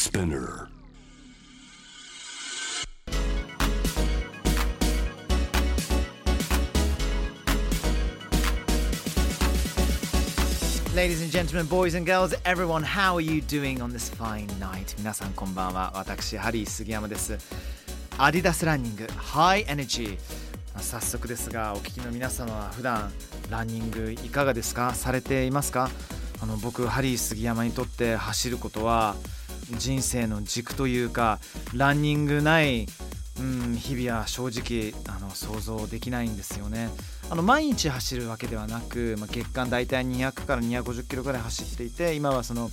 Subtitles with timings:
[0.00, 0.66] Spinner.
[10.94, 14.94] Ladies and gentlemen, boys and girls, everyone, how are you doing on this fine night?
[14.96, 15.92] 皆さんこんばんは。
[15.94, 17.36] 私、ハリー杉山です。
[18.16, 20.18] アディダスランニング、ハイエネジー。
[20.78, 23.12] 早速ですが、お聞きの皆様は普段
[23.50, 24.94] ランニングいかがですか？
[24.94, 25.90] されていますか？
[26.42, 29.14] あの僕、ハリー杉山にとって走ることは
[29.76, 31.38] 人生の軸というか、
[31.74, 32.86] ランニングない、
[33.38, 36.90] うん、日々は正直あの想像できないんですよね。
[37.30, 42.70] あの毎日走るわけではなく、まあ、月間大体200から250キロぐらい走っていて今はその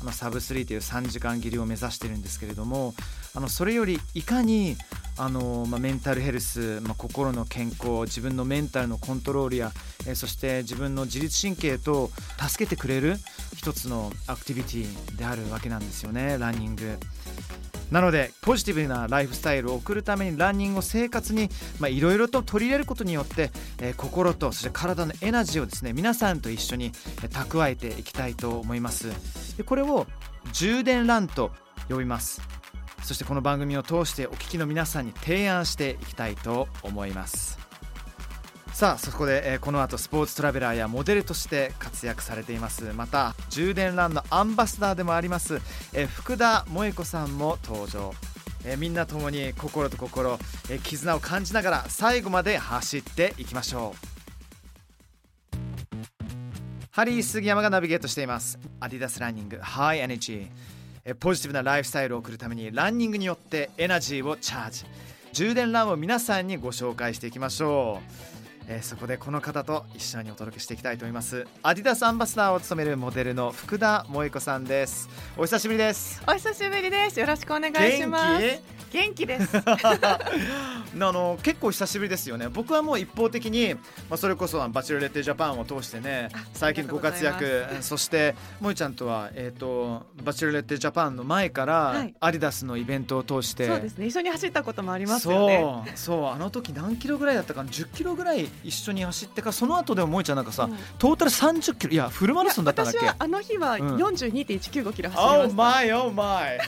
[0.00, 2.94] あのサブ3という3時間切りを目指してるんですけれども
[3.34, 4.76] あのそれよりいかに
[5.16, 9.72] あの、まあ、メンタルヘルス、まあ、心の健康自分のメンタルのコントロールや、
[10.06, 13.16] えーそして自分の自律神経と助けてくれる
[13.54, 16.98] 一つのアクティビティであるわけなんですよねランニング。
[17.90, 21.50] なのでポジティブなライフスタイルを送るためにランニングを生活に
[21.88, 29.08] いろいろと取り入れることによって、えー心とそして体のエナジーをですね皆さんと一緒に蓄えていきたいと思います
[29.60, 30.06] でこれを
[30.54, 31.50] 充電ランと
[31.90, 32.40] 呼びます。
[33.02, 37.58] そしてこの番組を通してお聞きの皆さんに提案していきたいと思います。
[38.72, 42.84] さあそこで、えーこの後スポーツトラベラーやモデルとして活躍されています。
[42.94, 45.60] また充電ランのアンバサダーでもあります、
[45.92, 48.14] えー福田萌子さんも登場、
[48.64, 50.38] えーみんなともに心と心、
[50.70, 54.19] え絆を感じながら最後まで走っていきましょう。
[57.00, 58.58] ハリー杉山がナビゲートしています。
[58.78, 64.84] アディダスランニングハイエネジーポジティブなライフスタイルを送るためにランニングによってエナジーをチャージ。
[65.32, 68.39] 充電ランを皆さんにご紹介していきましょう。
[68.72, 71.44] えーそこでこの方と一緒にお届けしていきたいと思います。
[71.62, 75.08] アディダスアンバサダーを務めるモデルの福田萌子さんです。
[75.36, 76.22] お久しぶりです。
[76.26, 77.18] お久しぶりです。
[77.18, 78.62] よろしくお願いします。
[78.92, 79.26] 元気？
[79.26, 79.56] です。
[79.66, 80.20] あ
[80.94, 82.48] の結構久しぶりですよね。
[82.48, 87.66] 僕はもう一方的に、まあ、それこそバチェロレッテジャパンを通してね最近のご活躍。
[87.80, 92.14] そして萌ちゃんとは、えー、とバチェロレッテジャパンの前から、はい。
[92.20, 93.66] アディダスのイベントを通して。
[93.66, 94.06] そうですね。
[94.06, 95.58] 一緒に走ったこともありますよね。
[95.96, 96.20] そう。
[96.20, 96.26] そう。
[96.28, 100.76] あの時何キロぐらいだったかな？10キロぐらい一緒に走ってからその後でも萌ちゃんなんかさ、うん。
[100.98, 102.98] トータル30キロいやフルマラソンだったんだっけ？
[102.98, 103.96] 私はあの日はうん。
[103.96, 105.54] 42.195キロ走りま Oh した。
[105.54, 106.58] my oh my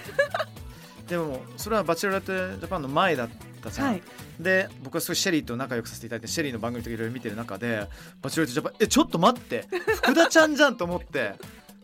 [1.09, 3.29] でもそれはバチェロレッテジャパンの前だっ
[3.61, 4.03] たじゃん、はい。
[4.41, 7.87] で僕はすごいシェリーと仲良くさせていただいてシェリーの番組とかいろいろ見てる中で
[8.23, 9.67] バチェロレッテジャパンえちょっと待って。
[9.97, 11.35] 福田ちゃんじゃんと思って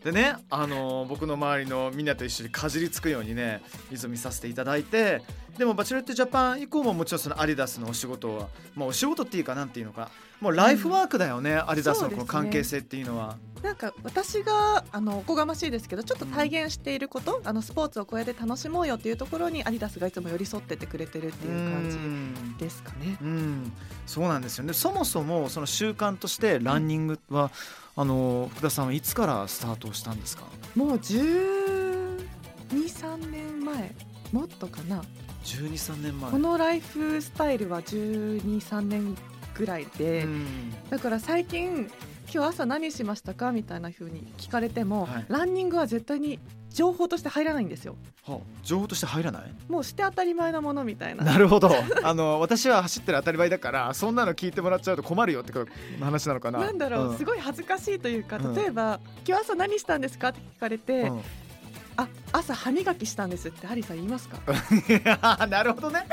[0.03, 3.61] でね、あのー僕の周りのみんなと一緒にかじりつくようにね
[3.91, 5.21] いつも見させていただいて
[5.57, 13.37] でもバチェロレッテジャパン以降ももちろんそのアディダスのお仕事は、まあ、お仕事っていうかなんていうのかもうライフワークだよね、アディダスのこの関係性っていうのは。
[13.61, 23.17] なんか私があのおこがましいですけど、ちょっと体現していること、あのスポーツを超えて楽しもうよっていうところにアディダスがいつも寄り添っててくれてるっていう感うんじですかね。
[23.21, 23.73] うん、
[24.05, 24.71] そうなんですよね。
[24.71, 27.51] そもそもその習慣としてランニングは、
[27.99, 30.43] あの福田さんはいつからスタートしたんですか？
[30.73, 32.17] もう12、
[32.69, 33.93] 3年前
[34.31, 35.03] もっとかな。
[35.43, 36.31] 十二三年前。
[36.31, 39.17] このライフスタイルは12、3年
[39.53, 40.23] ぐらいで。
[40.23, 40.45] うん
[40.89, 41.91] だから最近
[42.31, 43.51] 今日朝何しましたか？
[43.51, 45.25] みたいな風に聞かれても、はい。
[45.29, 46.39] ランニングは絶対に
[46.71, 47.95] 情報として入らないんですよ。
[48.23, 49.43] はあ情報として入らない？
[49.67, 51.23] もうして当たり前なものみたいな。
[51.23, 51.71] なるほど。
[52.03, 55.51] あの私は走ってる当たり前だから、そんなの聞いてもらっちゃうと困るよって
[55.99, 56.59] 話なのかな？
[56.59, 57.17] なんだろう、ん。
[57.17, 58.53] すごい恥ずかしいというかうん。
[58.55, 60.29] 例えば、今日朝何したんですか？
[60.29, 61.21] って聞かれて、うん
[62.01, 64.37] あ朝歯磨きしたんですってハリーさん言いますか？
[65.47, 66.05] なるほどね。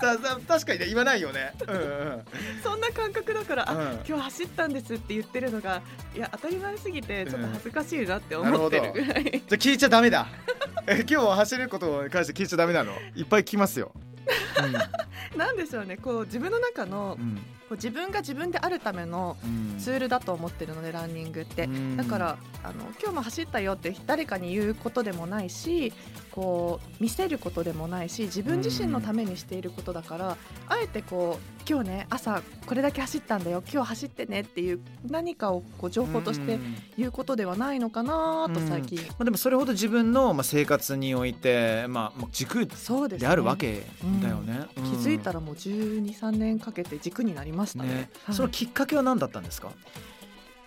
[0.00, 1.52] ささ確かにね言わないよね。
[1.66, 2.24] うんうん。
[2.62, 5.82] そんな感覚だから、あうん今日走ったんですって言ってるのが
[6.14, 10.26] いや当たり前すぎてちょっと恥ずかしいなってうん思ってるぐらい、じゃあ聞いちゃダメだ。
[10.86, 12.92] え今日走ることに関して聞いちゃダメなの？
[13.14, 13.92] いっぱい聞きますよ。
[15.36, 17.40] なんでしょうねこう自分の中のうん。
[17.68, 19.78] うんこう自分が自分であるためのうん。
[19.78, 21.96] ツールだと思ってるのでランニングって、うん。
[21.96, 25.92] だからあの今日も走ったよって誰かに言うことでもないし
[26.30, 30.36] こう見せることでもないし自分自身のためにしていることだから、
[30.68, 36.76] あえてこう今日ね朝これだけ走ったんだよ今日走ってねっていう何かをこう情報としてうん。
[36.96, 43.82] 言うことではないのかなと最近、まあ、でもそれほど自分のまあ生活において、まあ、まあ軸そうであるわけ
[44.22, 44.66] だよね。
[44.74, 47.88] 気づいたららもう1 2 3年かけて軸になりましたね。
[47.88, 48.34] ね、はい。
[48.36, 49.72] そのきっかけは何だったんですか？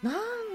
[0.03, 0.11] な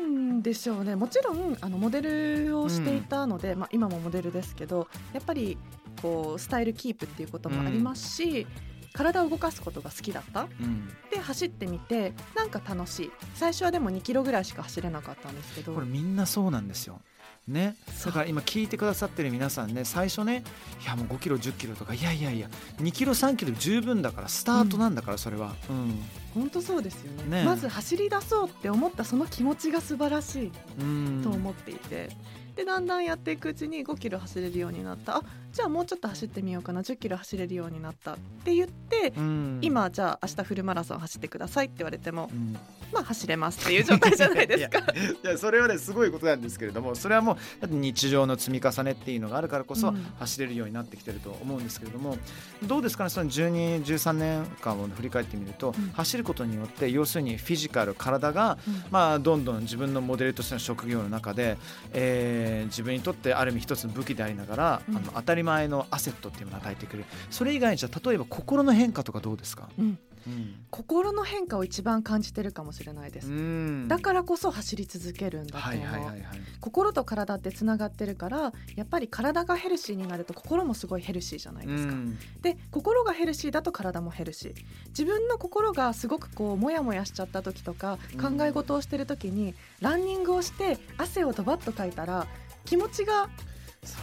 [0.07, 0.97] んでしょうね。
[0.97, 5.57] もちろんあのモデルをしていたので、まあ、今もモデルですけどやっぱり
[6.03, 8.47] こうスタイルキープっていうこともありますし、
[8.93, 10.43] 体を動かすことが好きだった。
[10.43, 13.13] うん、で走ってみてなんか楽しい。
[13.35, 15.75] 最初はでも2キロぐらいしか走れなかったんですけど。
[15.75, 17.01] これみんなそうなんですよ。
[17.47, 17.77] ね、
[18.07, 20.43] だから今聞いてくださってる皆さんね最初ね
[20.83, 22.49] いやもう5キロ1 0キロとかいやいやいや
[22.79, 26.03] 2キロ3キロ十分だからスタートなんだからそれは、うん。
[26.35, 27.43] 本当そうですよね。
[27.43, 32.09] ねまず走り出そうって思ったその気持ちが素晴らしいうんと思っていて、
[32.57, 35.19] でだんだんやっていくうちに5キロ走れるようになった。
[35.19, 35.23] あ
[35.55, 36.83] じゃあもうちょっと走ってみようかな。
[36.83, 39.59] 10キロ走れるようになったって言って、うん。
[39.63, 42.57] 今じゃあ明日フルマラソン走ってくださいって言われてもうん。
[42.93, 44.81] まあ走れますっていう状態じゃないですか。
[44.81, 44.83] い
[45.27, 50.07] やそれはねすごいことなんですけれどもそれはもう日常の積み重ねっていうのがあるからこそうん。
[50.19, 52.19] 走れるようになってきてると思うんですけれども、
[52.65, 55.91] どうですかねその1213年間を振り返ってみると、うん。
[55.91, 58.85] 走ることによって要するにフィジカル体がうん。
[58.91, 61.59] まあ、どんどん自分のモデルとしての職業の中で、
[61.93, 64.97] えー自分にとってある意味一つの武器でありながら、うん。
[64.97, 67.05] あの当たり前のアセットっていうのを与えてくる。
[67.31, 69.99] それ以外にじゃあ例えば心の変化とかどうですか、うん。
[70.27, 70.67] うん。
[70.71, 73.29] 心の変化を一番感じてるかもしれないです。
[73.29, 73.89] うん。
[73.89, 76.21] だからこそ走り続けるんだとは思う、いはいはいはい。
[76.61, 81.93] 心と体ってつながってるからやっぱり体がヘルシーになると心もすごいヘルシーじゃないですか。
[81.93, 82.19] うん。
[82.41, 84.55] で心がヘルシーだと体もヘルシー。
[84.89, 88.39] 自分の心がすごくこうモヤモヤしちゃった時とかうん。
[88.39, 92.27] 考え事をしてる時に、ランニングをして汗をドバッとかいたら
[92.65, 93.29] 気持ちが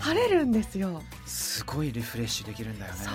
[0.02, 1.02] 晴れるんですよ。
[1.26, 3.00] すごいリフレッシュできるんだよね。
[3.00, 3.14] そう。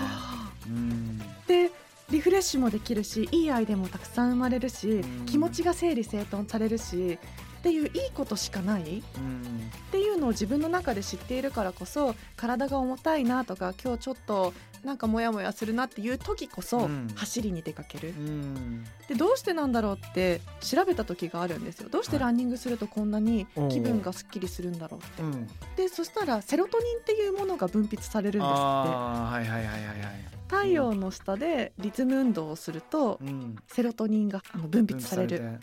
[0.69, 1.19] うん。
[1.47, 1.71] で
[2.09, 5.27] リフレッシュもできるしいいアイデアもたくさん生まれるし、うん。
[5.27, 7.19] 気持ちが整理整頓されるし
[7.67, 14.53] っていういいことしかないっうんていうのを自分の中で知っているからこそ体が重たいなとか今日ちょっと
[14.85, 17.09] なんかモヤモヤするなっていう時こそうん。
[17.17, 18.85] 走りに出かける、うん。
[19.09, 21.89] でどうしてなんだろうって調べた時があるんですよ。
[21.89, 25.23] どうしてランニングするとこんなに気分がすっきりするんだろうって。
[25.23, 25.49] うん。
[25.77, 28.59] でそしたらセロトニンっていうものが分泌されるんですって。
[28.59, 30.37] はいはいはいはいはい。
[30.49, 33.57] 太陽の下でリズム運動をするとうん。
[33.67, 35.59] セロトニンが分泌される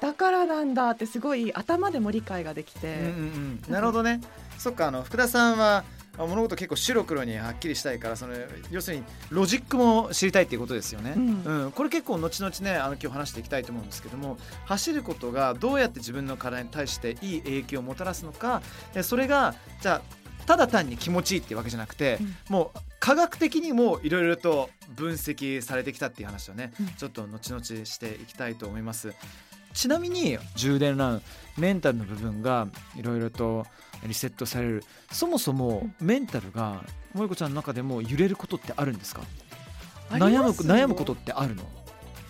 [0.00, 3.72] だからなんだってすごい頭でも理解ができて、うんうんうん。
[3.72, 4.20] なるほどね。
[4.58, 5.84] そっかあの福田さんは
[6.16, 8.34] あ物事結構白黒にはっきりしたいからその
[8.70, 11.20] 要するにロジックも知りたいっていうことですよね、う
[11.66, 11.72] ん。
[11.72, 14.36] これ結構後々ねあの今日話していきたいと思うんですけども
[14.66, 18.62] 走ることがどうやって自分の体に対していい影響をもたらすのか
[18.94, 22.34] でそれがじゃあただ単に気持ちいいっていうわけじゃなくて、うん。
[22.48, 29.14] もう科学的にもいろいろと分析されてきたっていう話をね、うんちょっと後々していきたいと思います
[29.74, 31.22] ちなみに充電ラン
[31.56, 33.66] メンタルの部分がいろいろと
[34.06, 34.84] リセットされる。
[35.10, 39.22] そもそもメンタルが萌子ちゃんの中でも揺れることってあるんですか？
[40.10, 41.64] 悩む悩むことってあるの、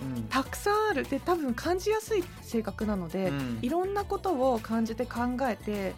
[0.02, 0.22] うん。
[0.24, 1.04] たくさんある。
[1.04, 3.58] で多分感じやすい性格なので、うん。
[3.62, 5.94] いろんなことを感じて考えて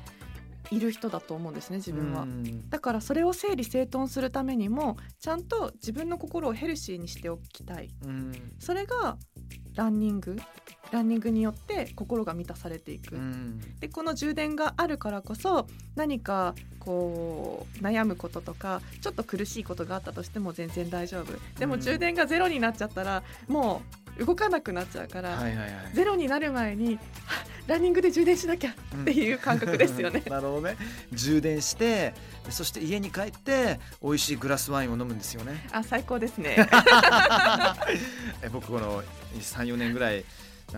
[0.71, 2.23] いる人だと思うんですね自分は。
[2.23, 2.69] うん。
[2.71, 7.91] だからそれを整理整頓するためにもちゃんと自分の心をヘルシーにしておきたい。
[8.05, 8.33] うん。
[8.59, 9.17] それが
[9.75, 10.37] ランニング。
[10.91, 13.61] ランニングによって心が満たされていく、うん。
[13.79, 21.33] でこの充電があるからこそ何かこう悩むこととかちょっと苦しいことがあったとしても全然大丈夫。
[21.59, 21.71] でうん。
[21.71, 23.83] も充電がゼロになっちゃったらも
[24.19, 25.39] う動かなくなっちゃうから、
[25.95, 27.01] ゼロになる前には
[27.71, 30.23] ランニングで充電しなきゃっていう感覚ですよね。
[30.29, 30.77] なるほどね
[31.13, 32.13] 充電して
[32.45, 36.57] でそして家に帰って美味しいグラスワインを飲むんですよねあ最高ですね。
[38.43, 39.03] え僕この
[39.39, 40.25] 34年ぐらい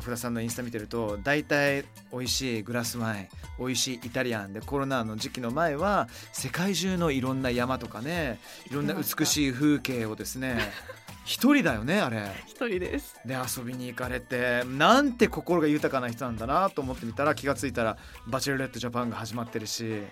[0.01, 3.29] 福田さんのインスタ見てると大体美味しいグラスワイン
[3.59, 8.39] 美味しいイタリアンでコロナの時期の前は世界中のいろんな山とかね
[8.71, 10.59] いろんな美しい風景をですね
[11.25, 13.15] 一人だよねあれ一人です。
[13.25, 20.03] で遊びに行かれてなんて心が豊かな人なんだなと思ってみたら気がついたらバチェロレットジャパンが始まってるし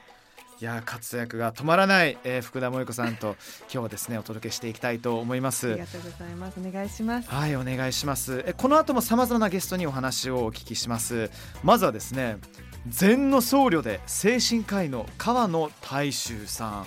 [0.60, 6.60] いや活躍が止まらない、えー福田萌子さんと今日はですねお届けしていきたいと思いますありがとうございます。
[6.60, 7.30] お願いします。
[7.30, 11.30] はいお願いしますえこの後もさまざまなゲストにお話をお聞きします
[11.62, 12.36] まずはですね
[12.88, 16.86] 禅の僧侶で精神科医の川野大衆さん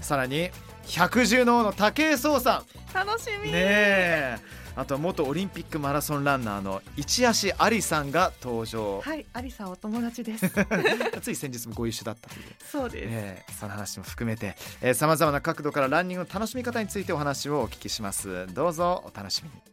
[0.00, 0.50] さらに
[0.86, 2.62] 百獣の王の武井壮さ
[2.94, 3.52] ん楽しみ。
[3.52, 10.50] ねえあとは元オリンピックマラソンランナーの一足ありさんが登場、はい、アリさんお友達です。
[11.20, 12.42] つい先日もご一緒だったという。
[12.70, 13.08] そうです。
[13.10, 14.56] えーその話も含めて
[14.94, 18.46] さまざまな角度からランニングの楽しみ方についてお話をお聞きします。
[18.52, 19.72] どうぞお楽しみに。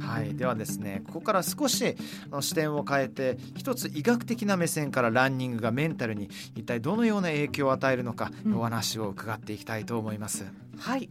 [0.00, 1.96] はいではですねここから少し
[2.30, 8.58] あの視点を変えて一つ医学的な目線からランニングがメンタルに一体どのような影響を与えるのか、うん。
[8.58, 10.44] お話を伺っていきたいと思います。
[10.78, 11.08] はい、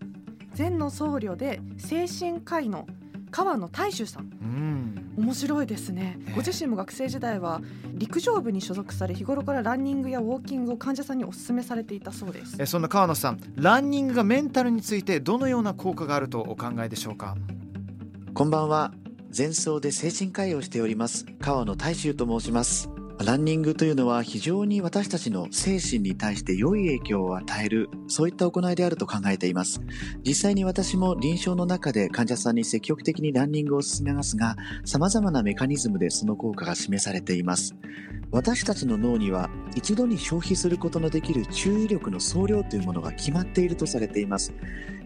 [0.62, 2.86] 禅の僧侶で精神科医の
[3.32, 4.30] 川野大衆さん。
[4.42, 7.62] うん面白いですねねご自身も学生時代は
[7.94, 17.36] 陸上部に所属され日頃からランニングやウォーキングを患者さんにお勧めされていたそうですえそんな川野さんランニングがメンタルについてどのような効果があるとお考えでしょうか？
[18.34, 18.94] こんばんは。
[19.36, 22.90] 前奏で精神科医をしております、川野大衆と申します。
[23.24, 29.82] ランニングというのは非常に私たちの精神に対して良い影響を与える、そういった行いであると考えています。
[30.26, 37.76] 実際に私も臨床の中で患者さんに積極的にランニングを進めますが、様々なメカニズムでその効果が示されています。
[38.32, 44.54] 私たちの脳には一度に消費することのできる注意力の総量というものが決まっているとされています。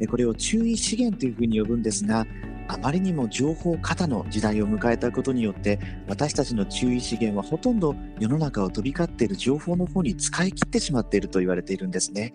[0.10, 2.28] これを注意資源というふうに呼ぶんですが、
[2.68, 12.34] あまりにも情報過多の時代を迎えたことによって私たちの注意資源はほとんど世の中を飛び交っている情報の方に使い切ってしまっていると言われているんですね。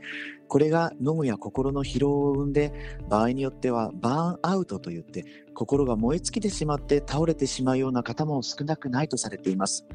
[0.48, 2.72] これが脳や心の疲労を生んで
[3.08, 9.86] 場合によってはバーンアウトといって心が燃え尽きてしまって倒れてしまうような方も少なくないとされています。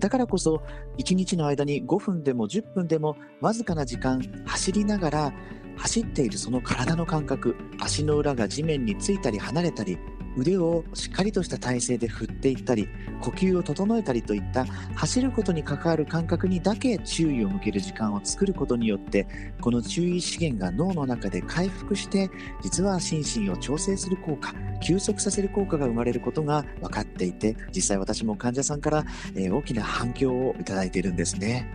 [0.00, 0.62] だからこそ
[0.98, 5.32] 1日の間に5分でも10分でもわずかな時間走りながら
[5.76, 9.98] 走っているその体の感覚足の裏が地面についたり離れたり
[10.36, 12.88] 腕をしっかりとした体勢で振っていったり
[13.20, 19.26] 呼吸を整えたりといった走ることに関わる感覚にだけ注意を向ける時間を作ることによって
[19.60, 22.30] この注意資源が脳の中で回復して
[22.62, 29.04] 実は心身を調整する効果休息させる効果が生まれることが分かっていて実際私も患者さんから、
[29.36, 31.66] え大きな反響をいただいているんですね。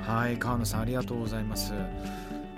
[0.00, 1.72] はい川野さんありがとうございます。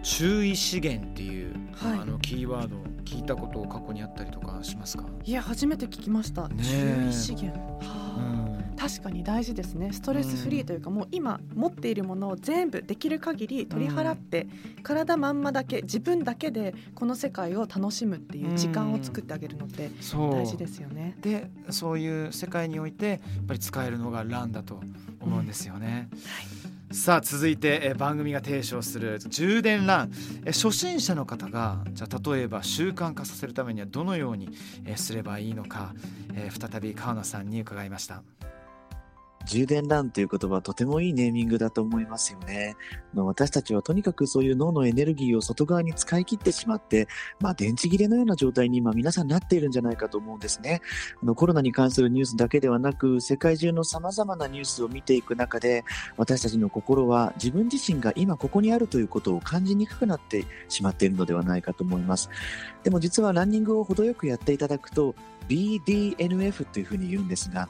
[0.03, 5.05] 注意資源っていう、はい、あのキーワード聞いたこと過去にあったりとかしますか？
[5.25, 9.93] いや初めて聞きました、ね、注意資源、はあ、うん、確かに大事ですね。
[9.93, 21.17] ストレスフリーというか、うん、もう今持っているものを全部できる限り取り払って、うん、体まんまだけ自分だけでこの世界を楽しむっていう時間を作ってあげるのって大事ですよね。
[21.21, 24.81] でそういう世界においてやっぱり使えるのがランだと
[25.21, 26.09] 思うんですよね。
[26.25, 26.60] はい
[26.93, 30.13] さあ続いてえ番組が提唱する充電ラン
[30.45, 34.49] え初心者の方がじゃあ例えば習慣化させるためにはどのように
[34.85, 35.95] えすればいいのか
[36.35, 38.23] え再び川野さんに伺いました。
[39.51, 42.77] 充電ランという言葉とてもいいネーミングだと思いますよね。
[43.15, 47.09] 私たちはとにかくそういう脳のエネルギーを外側に使い切ってしまって、
[47.41, 50.83] まあ、電池切れのような状態に今皆さんなっているんじゃないかと思うんですね。
[51.21, 55.85] あのコロナに関するニュースだけではなく、世界中の様々なニュースを見ていく中で、
[56.17, 62.31] 私たちの心は自分自身が今ここにあるということを感じにくくなってしまっているのではないかと思います。
[62.85, 65.17] でも実はランニングを程よくやっていただくと、
[65.49, 67.69] BDNF というふうに言うんですが、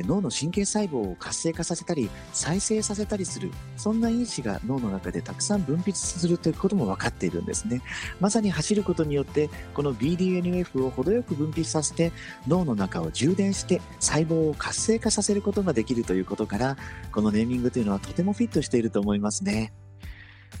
[0.00, 7.82] 脳の神経細胞を活性化させたり再生させたりするそんな因子が脳の中でたくさん分泌するということも分かっているんですね
[8.20, 12.12] まさに走ることによってこの BDNF を程よく分泌させて
[12.48, 16.76] 脳の中を充電して細胞を活性化させることができるということから
[17.12, 19.74] このネーミングというのはとてもフィットしていると思いますね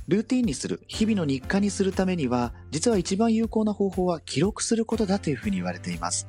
[0.08, 6.26] ルーティンにする、日々の日課にするためには、実は一番有効な方法は記録することだというふうに言われています。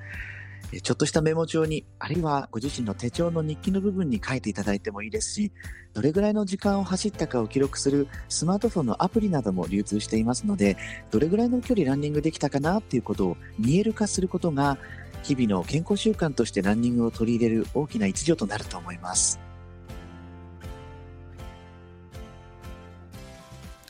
[0.81, 5.51] ちょっとしたメモ帳に、あるいはご自身の手帳の日記の部分に書いていただいてもいいですし、
[5.93, 10.77] どれぐらいの時間を走ったかを記録するスマートフォンのアプリなども流通していますので、
[11.11, 14.77] どれぐらいの距離ランニングできたかなっていうことを見える化することが、
[15.21, 19.39] 日々の健康習慣としてランニングを取り入れる大きな一助となると思います。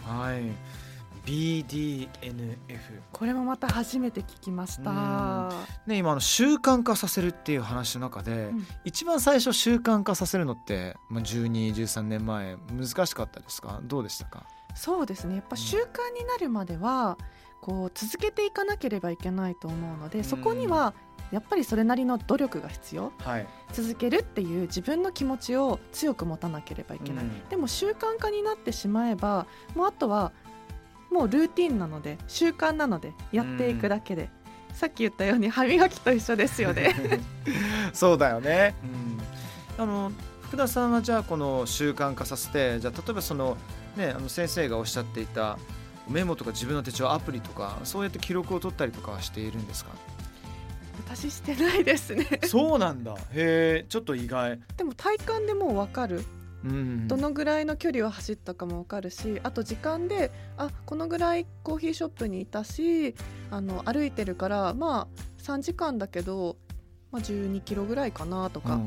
[0.03, 0.72] はい。
[1.25, 2.09] BDNF
[3.11, 5.49] これもまた初めて聞きました、
[5.87, 13.79] ね、今の習慣化させるっていう話の中で、うん、一番最初習慣化させるのって、まあ、1213年前難しかったですか？
[13.83, 14.45] どうでしたか？
[14.75, 15.35] そうですね。
[15.35, 15.81] やっぱ習慣
[16.19, 17.17] になるまでは、
[17.61, 20.93] こう続けていかなければいけないと思うので、うん、そこには
[21.31, 30.33] やっぱりそれなりの努力が必要、はい、続けるっていう自分の気持ちを強く持たなければいけない、うん、でも習慣化になってしまえばもうあとは
[31.13, 34.29] もうルーティンなので習慣なのでやっていくだけで、
[34.69, 36.95] うん、さっき言ったように歯磨きと一緒ですよね。
[37.93, 38.75] そうだよね、
[39.77, 43.57] うん、あの福田さんはじゃあこの習慣化させてじゃあ例えばその
[43.95, 45.57] ねあの先生がおっしゃっていた
[46.09, 49.91] メモとか自分の手帳アプリとかそうやって記録を取ったりとかしているんですか？
[51.07, 52.27] 私してないですね。
[52.45, 53.13] そうなんだ。
[53.13, 54.59] へえちょっと意外。
[54.77, 56.23] でも体感でもう分かる
[56.63, 63.15] どのぐらいの距離を走ったかも分かるしあと時間であこのぐらいコーヒーショップにいたし
[63.51, 66.55] あの歩いてるからまあ3時間だけど、
[67.11, 68.79] まあ、12キロぐらいかなとか。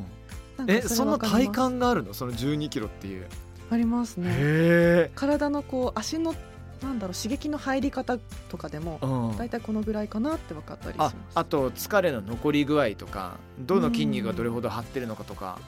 [0.59, 2.14] うん、えそんな体感があるの？
[2.14, 3.26] その12キロっていう。
[3.71, 5.11] ありますね。
[5.14, 6.35] 体のこう足の
[6.83, 8.18] なんだろう刺激の入り方
[8.49, 15.59] とかでも大体このぐらいかなって分かったりします、あと疲れの残り具合とかどの筋肉がどれほど張ってるのかとか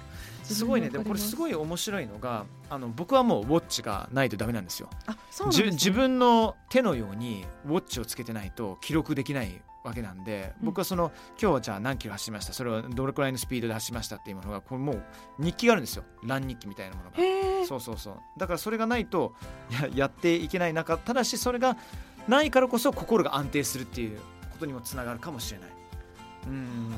[0.55, 0.91] すごいね。
[0.91, 4.89] でもこれすごい面白いのがあの僕はもうウォッチがないとダメなんですよ。
[5.07, 10.67] あそう、ね、自分の手のようにウォッチをつけてないと記録できないわけなんで、うん。
[10.67, 12.53] 僕はその今日はじゃあ何キロ走りました？
[12.53, 15.03] それをどれくらいのスピードで走りましたっていうものがこれもう
[15.39, 16.05] 日記があるんですよ。
[16.25, 17.17] ラン日記みたいなものが。
[17.67, 18.17] そうそうそう。
[18.39, 19.35] だからそれがないと
[19.71, 21.77] ややっていけない中ただしそれが
[22.27, 24.19] ないからこそ心が安定するっていう
[24.51, 25.71] ことにもつながるかもしれない。
[26.47, 26.93] うん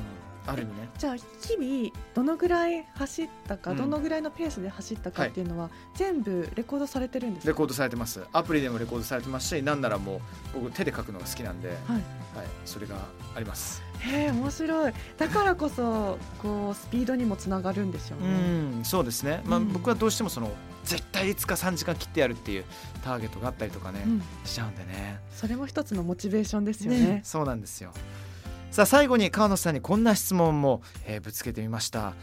[0.47, 0.89] ある意味ね。
[0.97, 3.77] じゃあ日々どのぐらい走ったか、うん。
[3.77, 7.47] どのぐらいのペースで走ったかっていうのは、全部レコードされてるんですか？
[7.49, 8.23] レコードされてます。
[8.33, 10.17] アプリでもレコードされてますしなんならも
[10.55, 11.77] う僕手で書くのが好きなんで、はい。
[11.87, 12.01] はい。
[12.65, 12.95] それが
[13.35, 13.83] あります。
[13.99, 14.93] へえ面白い。
[15.17, 18.85] だからこそこうスピードにもつながるんでしょううね、ん。
[18.85, 19.71] そうですね、まあ、うん。
[19.71, 20.51] 僕はどうしてもその
[20.83, 22.65] 絶対いつか3時間切ってやるっていう
[23.03, 24.23] ターゲットがあったりとかね、うん。
[24.43, 25.19] しちゃうんでね。
[25.31, 27.21] それも一つのモチベーションですよね。
[27.23, 27.91] そうなんですよ
[28.71, 32.13] さあ最後に川野さんにこんな質問も、えぶつけてみました。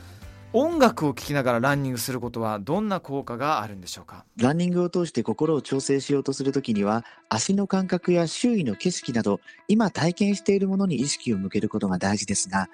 [0.55, 4.25] 音楽を聴きながらランニングすることはどんな効果があるんでしょうか？
[4.39, 12.71] ランニングを通して心を調整しようとするときには、足の感覚や周囲の景色など、今体験しているものに意識を向けることが大事ですが、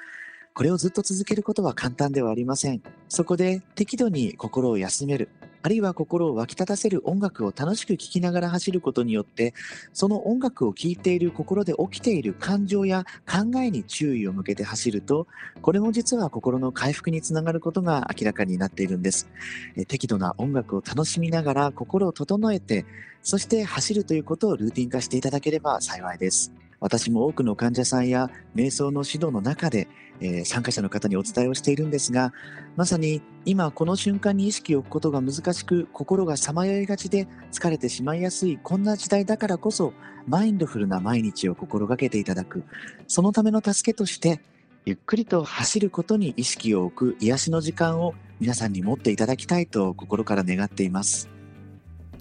[0.54, 2.80] これをずっと続けることは簡単ではありません。
[3.08, 5.30] そこで適度に心を休める、
[5.64, 9.54] あるいは心を湧き立たせる音楽を楽しく聴きながら走ることによって、
[9.94, 15.26] その音楽を聴いている心で起きている感情や考えに注意を向けて走ると、
[15.62, 19.30] これも実は心の回復につながることが明らかになっているんです。
[19.74, 22.84] え適度な音楽を楽しみながら心を整えて、
[23.22, 26.52] そして走るということをルーティン化していただければ幸いです。
[26.84, 29.88] 私も多くの患者さんや瞑想の指導の中で、
[30.20, 32.34] えー参加者の方にお伝えをしているんですが、
[32.76, 39.94] まさに今この瞬間に意識を置くことが難しく、心がさまよいがちで疲れてしまいやすいこんな時代だからこそ、
[40.28, 42.64] マインドフルな毎日を心がけていただく。
[43.08, 44.42] そのための助けとして、
[44.84, 51.30] ゆっくりと走ることに意識を置く癒しの時間を皆さんに持っていただきたいと心から願っています。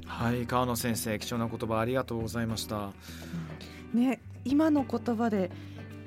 [0.05, 2.93] はい川野先生貴重な言葉ありがとうございましたうん
[3.93, 5.51] ね今の言葉で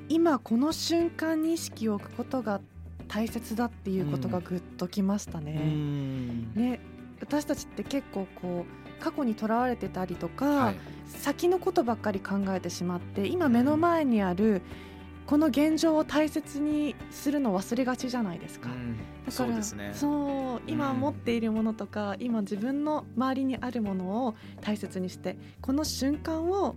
[0.09, 2.61] 今この瞬間に意識を置くことが
[3.09, 5.53] 大切だっていうことがぐっときましたうね。
[5.53, 6.53] ん。
[6.55, 6.81] ね
[7.21, 10.77] 私たちって結構こう過去にとらわれてたりとか、はい。
[11.07, 14.61] 先のことばっかり考えてしまって今目の前にある
[15.25, 18.71] この現状を大切にするの忘れがちじゃないですか。
[18.71, 18.97] うん。
[18.97, 19.33] だから
[19.63, 19.91] そうね。
[19.93, 21.01] そう今うん。
[21.01, 26.77] 持っているものとか、今自分の周りにあるものを大切にしてこの瞬間を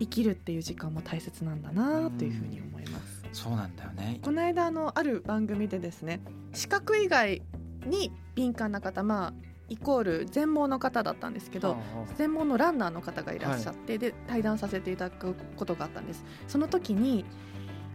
[0.00, 3.20] 生きるっていう時間も大切なんだなというふうに思います。
[3.32, 4.18] そうなんだよね。
[4.22, 6.20] この間あのある番組でですね
[6.52, 7.42] 視覚以外
[7.86, 9.32] に敏感な方まあ
[9.68, 16.24] イコール全盲の方だったんですけど、はあは専門のランナーの方がいらっしゃって、で対談させていただくことがあったんです。
[16.48, 17.24] その時に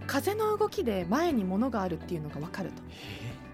[0.08, 2.82] 風の動きで前に物があるっていうのが分かると。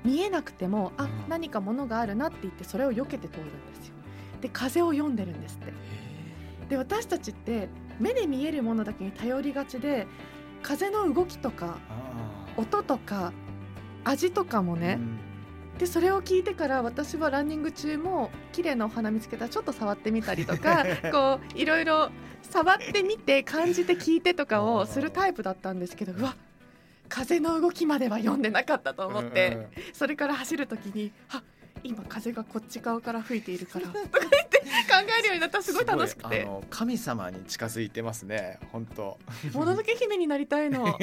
[0.03, 1.09] 見えなくてもあうん。
[1.29, 3.93] 何か物があるなって言ってそれを避けて通るんですよ。
[4.41, 5.73] で風を読んでるんですって。
[6.69, 10.07] で私たちって目で見えるものだけに頼りがちで
[10.61, 11.77] 風の動きとか
[12.57, 13.33] 音とか
[14.03, 15.19] 味とかもね、うん。
[15.77, 22.09] でそれを聞いてから私はランニング中も綺麗なお花見つけたらちょっと触ってみたりとか こういろいろ
[22.43, 26.35] 触ってみて感じて聞いてとかをするタイプだったんですけどうわ
[27.09, 31.43] 風の動きまでは読んでなかったと思って、それから走る時にあ
[31.83, 34.65] 今風がこっち側から吹いているからとか言って考
[35.19, 36.47] えるようになったらすごい楽しくて。
[36.69, 39.17] 神様に近づいてますね本当。
[39.53, 40.87] もののけ姫になりたいの。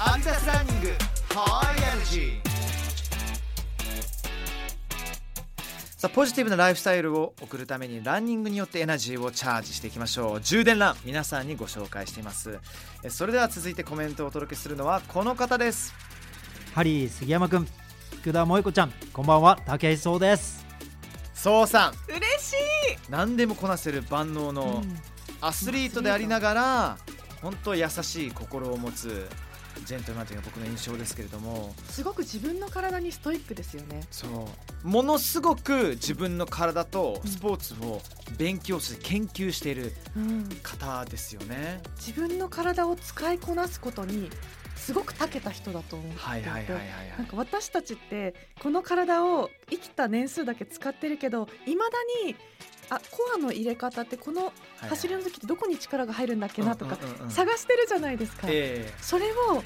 [0.00, 0.88] アンダスランニング
[1.34, 2.48] ハイエナジー。
[5.98, 10.40] さあポジティブなライフスタイルを送るためにランニングによってエナジーをチャージしていきましょう。
[10.40, 12.60] 充電ラン皆さんにご紹介しています。
[13.02, 15.92] えそれでは続いてコメントをお届けするのはこの方です
[16.78, 17.66] ハリー杉山くん
[18.20, 20.64] 福田萌子ちゃんこんばんは武井壮です。
[21.34, 21.92] そうさん。
[22.08, 22.56] 嬉しい、
[23.10, 24.84] 何でもこなせる万能の
[25.40, 26.98] アスリートでありながら
[27.42, 29.28] 本当優しい心を持つ
[29.86, 31.74] ジェントルマンというのが僕の印象ですけれども。
[31.88, 34.02] すごく自分の体にストイックですよね。
[34.12, 34.48] そ
[34.84, 34.88] う。
[34.88, 38.02] ものすごく自分の体とスポーツを
[38.36, 41.80] 勉強して研究しているうん方ですよね。
[41.96, 44.30] 自分の体を使いこなすことに
[44.78, 51.90] すごく長けた人だと思っていて、ないんか私たちってこの体を生きた年数だけ使ってるけどいまだ
[52.26, 52.36] に
[52.90, 57.30] あコアの入れ方ってこの走りの時ってどこに力が入るんだっけなとかうんうんうんうん。
[57.30, 58.46] 探してるじゃないですか。
[58.50, 59.62] えそれを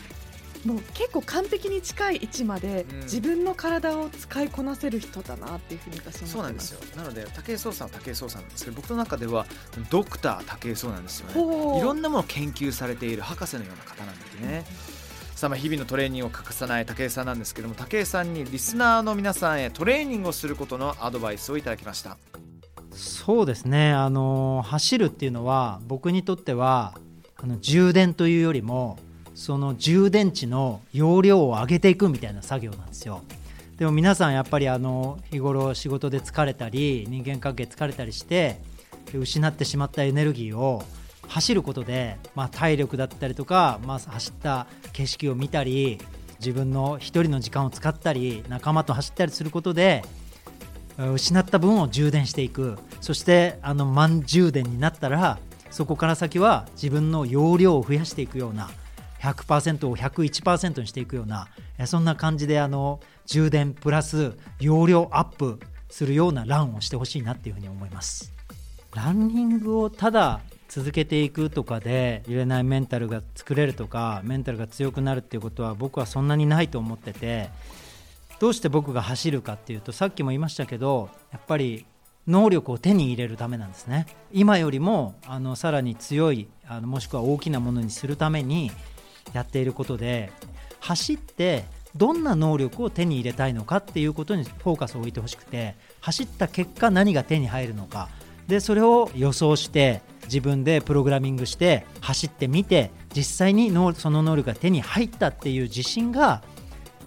[0.64, 3.00] もう結構完璧に近い位置までうん。
[3.00, 6.28] 自分の体を使いこなせる人だなっていうふうに私えは。
[6.28, 6.80] そうなんですよ。
[6.96, 9.46] なので武井壮さんは武井壮さんなんですけど僕の中では
[9.90, 11.78] ドクター武井壮なんですよね。
[11.78, 14.64] いろんなものを研究されている博士のような方なんですね
[15.42, 22.16] さま日々のトレーニングを欠かさない武井さんなんですけども武井さんにリスナーの皆さんへトレーニングをすることのアドバイスをいただきました。
[22.92, 23.90] そうですね。
[23.90, 26.94] あの走るっていうのは僕にとっては
[27.42, 29.00] あの充電というよりも
[29.34, 33.22] その充電池の容量を上げていくみたいな作業なんですよ。
[33.78, 38.60] でも皆さんやっぱりあの日頃仕事で疲れたり人間関係疲れたりして
[39.12, 40.84] 失ってしまったエネルギーを
[41.32, 45.98] 走ることで、まあ、体力だったりとか、まあ、走った景色を見たり
[46.40, 50.04] 自分の一人の時間を使ったり仲間と走ったりすることで
[50.98, 52.78] 失った分を充電していく。
[53.00, 55.38] そしてあの満充電になったら
[55.70, 58.68] そこから先は自分の容量を増やしていくような
[59.20, 61.48] 100%を101%にしていくような
[61.86, 68.32] そんな感じであの充電プラス容量アップするようなランをしてほしいなっていうふうに思います。
[68.94, 70.40] ランニングをただ
[70.74, 77.50] 続けていくとかで揺れないメンタルが作れるとかメンタルが強くなるっていうことは僕はそんなにないと思ってて
[78.40, 81.84] どうして僕が走るかっていうとさっきも言いましたけどやっぱり
[82.26, 84.06] 能力を手に入れるためなんですね。
[84.32, 88.70] 今よりもあのさらに強いあのもしくは大きなものにするために
[89.34, 90.32] やっていることで
[90.80, 98.08] 走ってどんな能力を手に入れたいのかっていうことにフォーカスを置いてほしくて走った結果何が手に入るのか。
[98.48, 106.42] でそれを予想して自分でプログラミングして走ってみて実際にその能力が手に入ったっていう自信が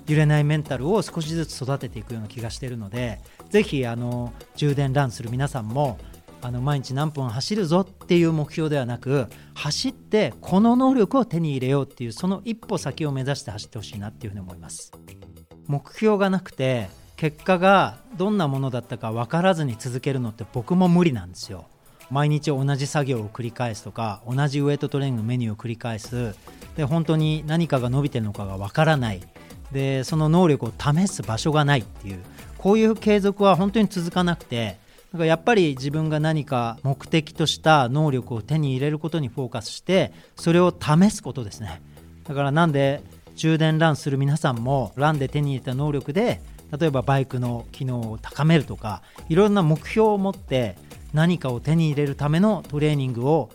[0.07, 5.97] 揺れないメンタルを少しずつ育てていくような気がしているのでぜひあの充電ランする皆さんも
[6.41, 14.91] あの毎日何分走るぞっていう目標ではなく走ってこの能力を手に入れようっていうその一歩先を目指して走ってほしいなっていうふうに思います。
[15.67, 21.65] 目標がなくて結果がどんなものだったか分からずに続けるのって僕も無理なんですよ。
[22.11, 26.35] 毎日同じ作業を繰り返すとか同じウエイトトレーニングメニューを繰り返す。
[26.75, 29.21] で本当に何かが伸びてるのかが分からない。
[29.71, 32.19] でその能力を試す場所がないっていう。
[32.57, 34.79] こういう継続は本当に続かなくて
[35.11, 41.81] だからやっぱり自分が何か目的とした能力を手に入れることにフォーカスしてそれを試すことですね。
[42.23, 43.01] だからなんで
[43.35, 46.41] 充電ランする皆さんもランで手に入れた能力で
[46.77, 50.75] 例えばバイクの機能を高めるとかいろんな目標を持って
[51.15, 53.49] 何かを手に入れるためのトレーニングを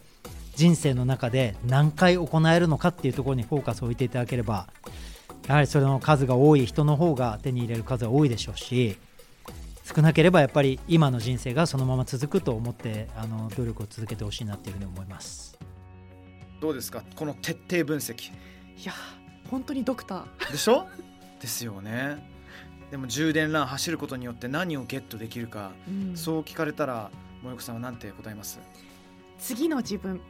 [0.57, 4.67] 人生の中で何回行えるのかっていうところにフォーカスを置いていただければ
[5.47, 8.97] やはりそれの数が多い人の方が手に入れる数は多いでしょうし
[9.95, 15.59] 少なければやっぱり今の人生がそのまま続くと思ってあの努力を続けてほしいなっていうふうに思います。
[16.61, 17.03] どうですか？
[17.17, 18.29] この徹底分析。
[18.31, 18.93] いや
[19.51, 20.53] 本当にドクター。
[20.53, 20.87] でしょ？
[21.41, 22.19] ですよね。
[22.91, 27.11] でも充電ラン走ることによって何をゲットできるか、うん、そう聞かれたら
[27.43, 28.61] 萌子さんは何て答えます？
[29.39, 30.21] 次の自分。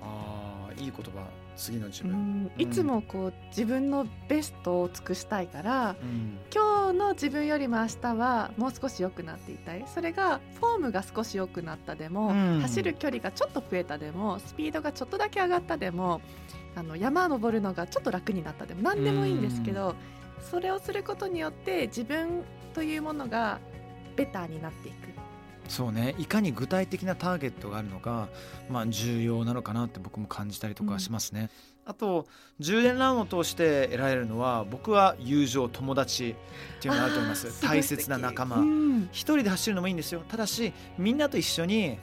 [0.00, 1.26] ああいい言葉。
[1.56, 9.84] 次の自分、いつもこう自分のベストを尽くしたいから、うん、今日の自分よりも明日はもう少し良くなっていたい。
[9.86, 16.20] それがフォームが少し良くなったでも、うん、走る距離がちょっと増えたでもスピードがちょっとだけ上がったでも
[16.74, 19.94] あの山登るのがちょっと楽になったでも何でもいいんですけど、
[20.50, 22.42] それをすることによって自分
[22.74, 23.60] というものが
[24.16, 25.03] ベターになっていく
[25.68, 26.14] そうね。
[26.18, 28.28] いかに具体的なターゲットがあるのが、
[28.68, 31.50] まあ、重要なのかなって僕も感じたりとかしますね。
[31.84, 32.26] うん、あと
[32.60, 37.62] 充電ランを通して得られるのは僕は友情友達っていうのがあると思います。
[37.62, 40.22] 大切な仲間、うん、一人で走るのもいいんですよ。
[40.28, 41.98] ただしみんなと一緒に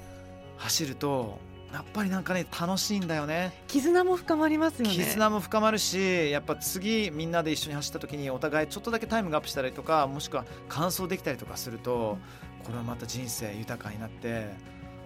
[0.57, 1.39] 走ると
[1.73, 3.53] やっぱりなんかね楽しいんだよね。
[3.67, 4.93] 絆も深まりますよね。
[4.93, 12.17] 絆も深まるしやっぱ次みんなで一緒に走った時にお互いちょっとだけタイムがアップしたりとかもしくは完走できたりとかすると
[12.63, 14.49] これはまた人生豊かになって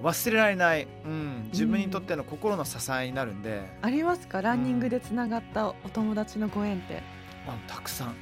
[0.03, 4.41] 忘れられない、うん、自分にとっての心の支えになるんで、うん、ありますか？
[4.41, 7.01] ランニングでつながったお友達のご縁って、
[7.47, 8.15] あたくさん。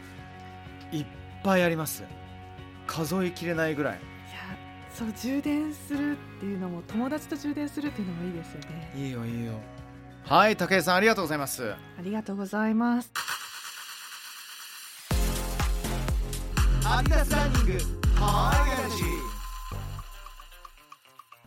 [0.96, 1.06] いっ
[1.44, 2.04] ぱいあります。
[2.86, 3.94] 数えきれないぐらい。
[3.94, 4.02] いや
[4.94, 8.94] そう充電するっていうのも友達と充電するっていうのもいいですよね。
[8.96, 9.54] いいよいいよ。
[10.26, 11.72] はい武井さんありがとうございます。
[11.72, 13.12] ありがとうございます。
[16.86, 18.03] アディダスランニング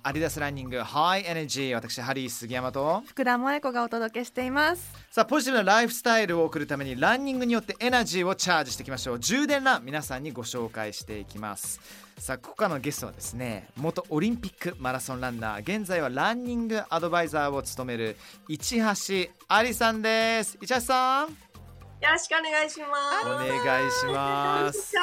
[0.09, 3.03] アディダスランニングハイエナジー私ハリー杉山と。
[3.09, 4.93] 福田萌子がお届けしています。
[5.11, 9.19] さあポジティブなライフスタイルを送るためにランニングによってエナジーをチャージしていきましょう。
[9.19, 11.81] 充電ラン皆さんにご紹介していきます。
[12.19, 18.17] さあここからのゲストはですね元オリンピックマラソンランナー現在はランニングアドバイザーを務める
[18.49, 20.57] 市橋ありさんです。
[20.63, 21.37] 市橋さん
[22.01, 22.87] よろしくお願いしま
[23.23, 23.27] す。
[23.27, 24.95] お願いします。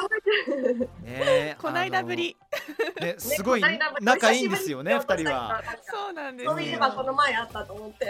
[1.01, 2.37] ね、こないだぶり。
[3.01, 3.63] ね、すごい
[4.01, 5.61] 仲いいんですよね、二人は。
[5.83, 6.49] そうなんです。
[6.49, 8.05] そういえばこの前あったと思って。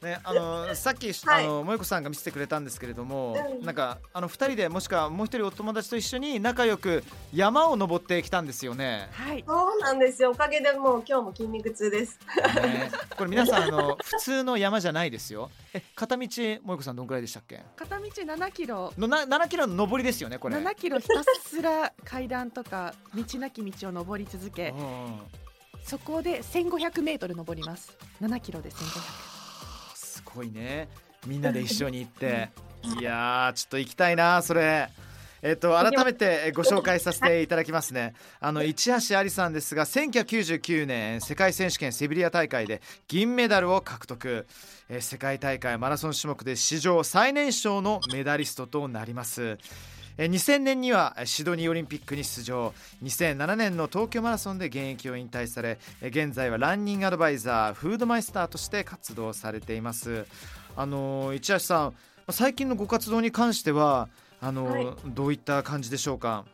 [0.02, 9.08] ね、あのさっきあの萌子さんが見せてくれたんですけれども、なんかあの二人でもしくはもう一人お友達と一緒に仲良く山を登ってきたんですよね。
[9.12, 9.44] はい。
[9.46, 10.30] そうなんですよ。
[10.30, 12.18] おかげでもう今日も筋肉痛です。
[12.56, 15.50] ね、これ皆さんあの普通の山じゃないですよ。
[15.72, 17.60] え片道萌子さんどんくらいでしたっけ？
[17.76, 20.56] 片道7キロのな7キロの上りですよねこれ。
[20.56, 25.20] 7キロひたすら階段とか道なき道を登り続けうん
[25.82, 29.38] そこで1500メートル登ります7キロで1500
[29.94, 30.88] すごいね。
[31.26, 32.50] みんなで一緒に行って、
[33.00, 34.88] いやーちょっと行きたいなそれ。
[35.40, 38.14] えっと改めてえご紹介させていただきますね。
[38.40, 44.46] あの市橋ありさんですが、1999年世界選手権セビリア大会で銀メダルを獲得。
[44.88, 49.58] えー世界大会マラソン種目で史上最年少のメダリストとなります。
[50.18, 52.74] えー2000年にはえーシドニーオリンピックに出場。
[53.02, 60.26] 2007年の東京マラソンで現役を引退されえー現在はランニングアドバイザーフードマイスターとして活動されています。
[60.76, 61.94] あのー市橋さん
[62.30, 64.08] 最近のご活動に関しては
[64.40, 64.96] あのーはい。
[65.06, 66.44] どういった感じでしょうか？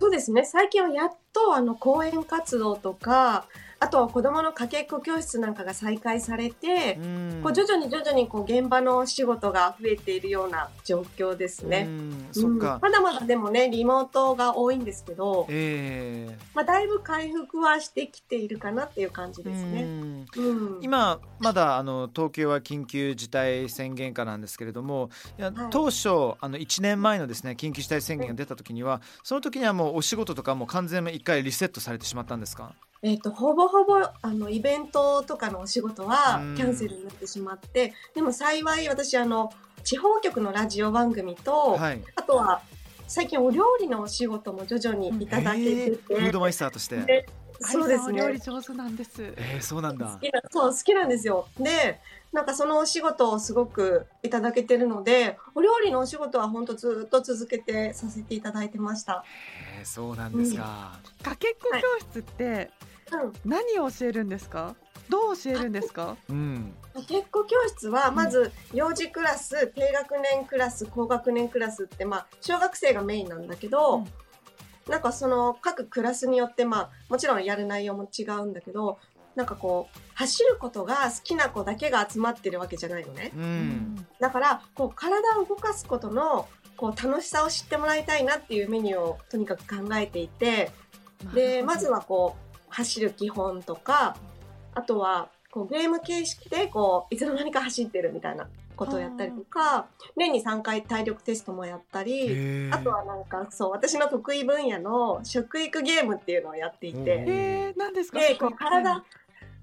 [0.00, 0.44] そうですね。
[0.44, 3.46] 最近はやっとあの講演活動とか、
[3.78, 7.40] あとは子供のかけっこ教室なんかが再開されて、うん。
[7.42, 11.82] こう徐々に徐々にこう現場の仕事が増えているような状況ですうね。
[11.82, 12.28] ん。
[12.32, 12.76] そっか。
[12.76, 19.82] うん、まだまだでもねリモートが多いんですけど、えーまあ、だいぶ回復はしてきているかなっていう感じですうね。
[19.82, 20.26] ん。
[20.36, 20.40] う
[20.78, 25.70] ん、今まだあの東京は緊急事態宣言下なんですけれどもいや、はい。
[25.70, 26.08] 当初
[26.40, 32.72] あの1年前のですね緊急事態宣言が出た時にはその時にはもうお仕事とかもう完全に一回リセットされてしまったんですか？
[33.06, 39.52] えっ、とほぼほぼあのイベントとかのお仕事はうんキャンセルになってしまって、でも幸い私あの
[39.84, 42.62] 地方局のラジオ番組と、はいあとは
[43.06, 47.26] 最近お料理のお仕事も徐々にいただけてえーて、フードマイスターとしてで
[47.60, 48.40] そうです愛さんお料理ね。
[48.44, 51.46] 上手なんですえー、そうなんだ好きなそう好きなんですよ。
[51.58, 52.00] で、
[52.32, 59.24] なんかそのお仕事をすごくいただけてるので、お料理のお仕事は本当ずっと続けてさせていただいてました。
[59.78, 62.48] えー、そうなんですか、かけっこ教室ってう
[62.84, 62.85] ん。
[63.44, 64.74] 何を教えるんですか？
[65.08, 66.16] どう教えるんですか？
[66.28, 66.74] うん。
[67.08, 74.06] 結構教室はまず幼児クラス、低学年クラス高学年クラスってまあ小学生がメインなんだけど、うん。
[74.88, 78.98] なんかその各クラスによってまあもちろんやる内容も違うんだけど
[79.34, 83.32] なんかこう走ることが好きな子だけが集まってるわけじゃないのね。
[83.36, 84.06] うん。
[84.20, 90.70] だからこう体を動かすことのこう楽しさを知ってもらいたいなっていうメニューをとにかく考えていて
[91.34, 92.45] でまずはこう
[92.76, 94.16] 走る基本とか
[94.74, 99.86] あとはこうゲーム形式でこういつの間にか走ってるみたいなことをやったりとか
[100.16, 107.04] 年に3回体力テストもやったり、あとはなんかそう私の得意分野の食育ゲームっていうのをやっていうん。
[107.06, 108.18] て、えー、何ですか？
[108.20, 109.02] でこう体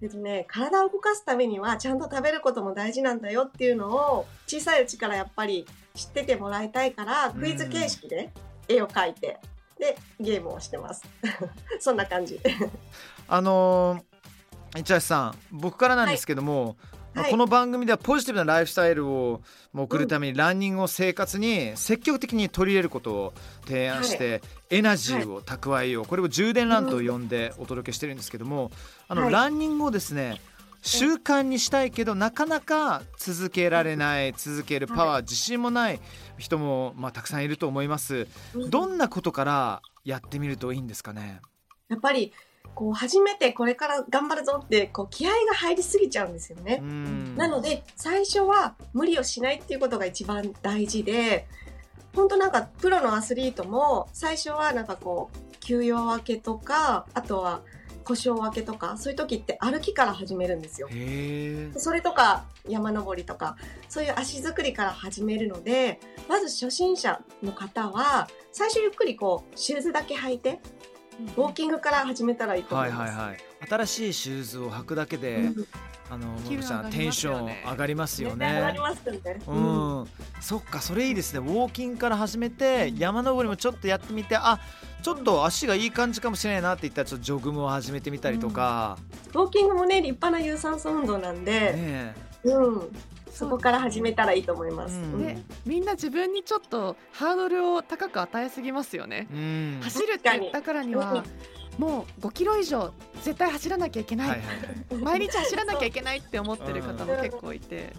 [0.02, 8.32] えっとね、体を動かすためにはちゃんと食べることも大事なんだよっていうのを小さいうちからやっぱり知っててもらいたいからクイズ形式で
[8.68, 9.38] 絵を描いて
[9.84, 11.04] でゲームをしてます。
[11.80, 12.40] そんな感じ。
[13.28, 16.78] あのー、市橋さん僕からなんですけども、
[17.14, 17.32] はい。
[17.32, 19.42] この番組ではポジティブなライフスタイルを
[19.76, 23.34] 送るためにランニングを生活に積極的に取り入れることを
[23.66, 28.72] 提案して、エナジーを蓄えようこれを充電ランと呼んでお届けしてるんですけども、
[29.10, 29.34] あのはい。
[29.34, 30.42] ランニングをですね
[30.84, 36.00] 習慣にしたいけどなかなか続けられない続けるパワー、自信もない
[36.38, 38.28] 人も、まあ、たくさんいると思います。
[38.70, 41.40] どんなことからやってみるといいんですかね？
[41.88, 42.34] やっぱり
[42.76, 46.80] こう初めてこれから頑張るぞってこう気合が入りすぎちゃうんですよね。
[46.82, 46.86] う。
[46.86, 47.36] ん。
[47.38, 51.48] なので最初は無理をしないっていうことが一番大事で
[52.16, 57.62] 本当なんかプロのアスリートも最初はなんかこう休養明けとかあとは
[58.04, 60.88] 故障明けとかそういう時って歩きから始めるんですよ。
[61.78, 63.58] それとか山登りとか
[63.90, 70.60] そういう足作りから始めるのでまず初心者の方は最初ゆっくりこうシューズだけ履いて
[71.38, 73.00] ウォーキングから始めたらいいと思います。
[73.00, 73.38] はいはいはい。
[73.70, 75.68] 新しいシューズを履くだけで、うん。
[76.10, 79.42] あの気分ももさん上がりますテンション上がりますよ絶対上がねりますよね。
[79.48, 80.08] うん、
[80.42, 81.40] そっかそれいいですね。
[81.40, 84.60] ウォーキングから始めて山登りもちょっとやってみてあ
[85.04, 88.98] ちょっと足がいい感じかもしれないなって言ったらちょっとジョグムを始めてみたりとか、
[89.34, 92.82] ウォーキングもね立派な有酸素運動なんで、ねうん、
[93.30, 94.96] そこから始めたらいいと思います。
[94.96, 95.04] うん。
[95.04, 95.28] うん。
[95.28, 99.28] でみんな自分にちょっとハードルを高く与えすぎますよね。
[99.34, 99.82] えうん。
[99.84, 101.26] 走るって言ったからには
[101.78, 104.48] もう5キロ以上絶対走らなきゃいけない、はいはい
[104.96, 105.04] はい。
[105.20, 107.94] 毎日走らなきゃいけないって思ってる方も結構いて、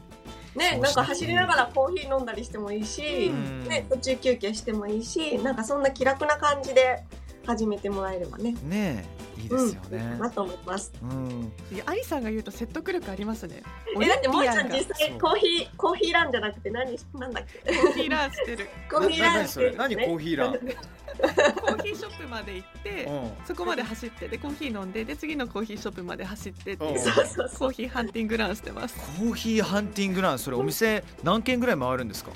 [0.55, 3.65] ね、なんか走りながらコーヒー飲んだりしてもいいし、うん。
[3.69, 7.03] ね、途中休憩してもいいし、なんかそんな気楽な感じで
[7.47, 8.53] 始めてもらえればね。
[8.65, 9.05] ね
[9.39, 10.93] えいいですようん、と思います。
[11.03, 13.63] うん、いやアリさんが言うと説得力ありますね。
[14.01, 17.73] え、だってもえちゃん実際コーヒー、コーヒーランじゃなくて何、なんだっけ？
[17.73, 19.97] がコーヒーランしてるコーヒーランしてる、何？
[19.97, 20.53] コーヒーラン。
[20.53, 23.47] コーヒーシショップまで行ってうん。
[23.47, 27.49] そこまで走ってでコーヒー飲んでで次のコーヒーショップまで走ってっていううんそうそうそう。
[27.59, 28.95] コーヒーハンティングランしてます。
[28.97, 32.31] コーヒーハンティングランそれお店何軒ぐらい回るんですか？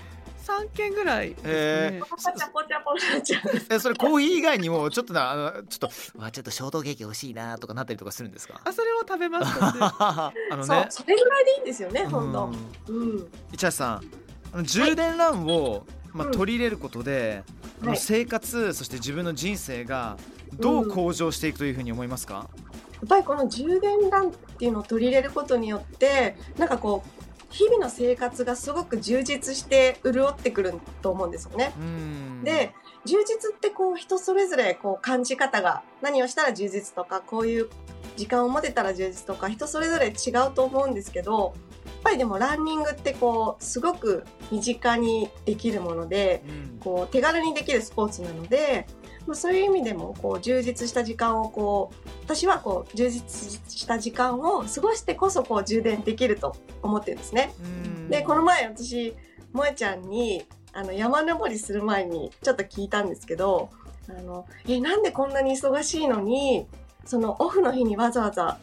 [0.49, 3.75] 3軒ぐらいですね、へポチャポチャポチャポチャ。
[3.75, 8.61] えそれコーヒー以外にもちょっとなあのちょっとうわちょっとショートケーキ欲しいなとかなったりとかするんですか？
[8.65, 13.11] あそれを食べます あのそうねそれぐらいでいいんですよね本当うん。
[13.11, 13.29] うん。
[13.53, 14.03] 市橋さん
[14.53, 17.43] あの充電ランを、まあ、うん取り入れることで、
[17.83, 17.99] あのはい。
[17.99, 20.17] 生活そして自分の人生が
[20.55, 22.49] どう向上していくというふうに思いますか、
[22.95, 27.18] やっぱりこの充電ランっていうのを取り入れることによってなんかこう
[27.51, 31.73] 日々の生活がすごく充実して潤ってくると思うんですよね。
[31.79, 32.73] うんで
[33.05, 37.69] 充実ってこう人それぞれこう感じ方が何をしたら充実とかこういう
[38.17, 41.55] 時間を持てたら充実とか人それぞれ違うと思うんですけど
[41.87, 48.87] やっぱりでもランニングってこうすごく身近にできるものでうんこう手軽にできるスポーツなので、
[49.29, 57.53] まあ、そういう意味でもこう充実した時間をこう私はこう充実した時間を過ごしてこそこう充電できると思ってるんですね。
[57.63, 58.09] うん。
[58.09, 59.15] でこの前私
[59.53, 63.69] 萌ちゃんにあの山登りする前にちょっと聞いたんですけど
[64.09, 66.67] あのえなんでこんなに忙しいのに
[67.05, 68.59] そのオフの日にわざわざ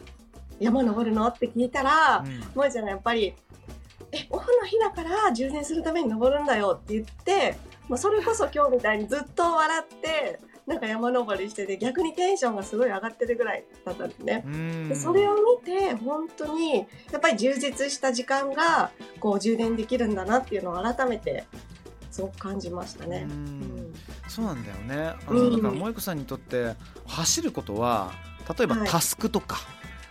[0.58, 1.28] 山登るの？
[1.28, 2.40] って聞いたら、うん。
[2.54, 3.34] 萌ちゃんがやっぱり
[4.10, 14.42] 「えオフの日だから充電するために登るんだよ」って言ってもうそれこそ今日みたいにずっと笑ってなんか山登りしてて逆にテンションがすごい上がってるぐらいだったんですね。
[14.44, 14.88] うん。
[14.88, 21.44] でそれを見て本当にやっぱり充実した時間がこう充電できるんだなっていうのを改めて
[22.10, 23.26] すごく感じましたね。
[23.28, 23.32] う。
[23.32, 23.90] うん。
[23.90, 23.94] ん。
[24.28, 25.14] そうなんだよね。
[25.26, 25.56] あの、うん。
[25.56, 26.74] だから萌子さんにとって
[27.06, 28.12] 走ることは
[28.58, 28.88] 例えばはい。
[28.88, 29.58] タスクとか、